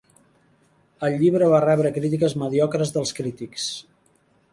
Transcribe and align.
El 1.07 1.17
llibre 1.19 1.49
va 1.51 1.59
rebre 1.65 1.91
crítiques 1.97 2.35
mediocres 2.45 2.95
dels 2.97 3.13
crítics. 3.19 3.69